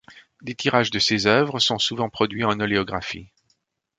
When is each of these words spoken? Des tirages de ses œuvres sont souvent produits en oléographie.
Des 0.41 0.55
tirages 0.55 0.89
de 0.89 0.97
ses 0.97 1.27
œuvres 1.27 1.59
sont 1.59 1.77
souvent 1.77 2.09
produits 2.09 2.43
en 2.43 2.59
oléographie. 2.59 3.29